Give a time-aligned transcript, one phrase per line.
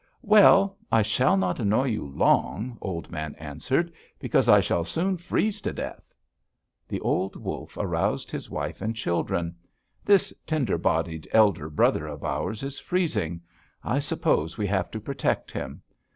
[0.23, 5.61] "'Well, I shall not annoy you long,' Old Man answered, 'because I shall soon freeze
[5.61, 6.11] to death!'
[6.87, 9.55] "The old wolf aroused his wife and children:
[10.03, 13.41] 'This tender bodied elder brother of ours is freezing.
[13.83, 15.83] I suppose we have to protect him.